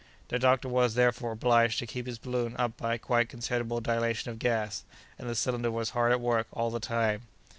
[0.29, 4.31] The doctor was, therefore, obliged to keep his balloon up by a quite considerable dilation
[4.31, 4.83] of gas,
[5.19, 7.27] and the cylinder was hard at work all the time.